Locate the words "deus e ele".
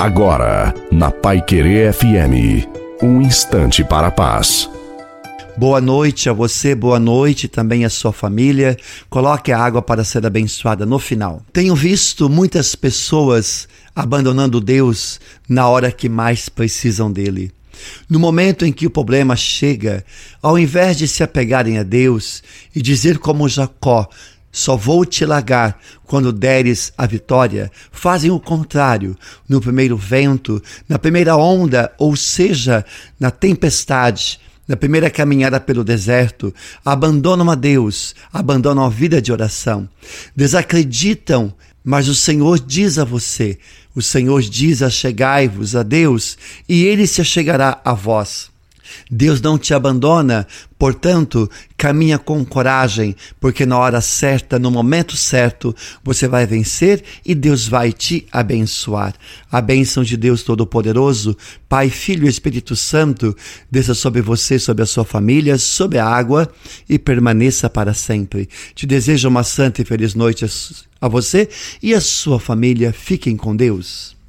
45.82-47.06